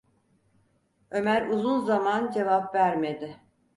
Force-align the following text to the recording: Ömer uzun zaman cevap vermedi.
Ömer 1.11 1.47
uzun 1.47 1.79
zaman 1.85 2.31
cevap 2.31 2.75
vermedi. 2.75 3.39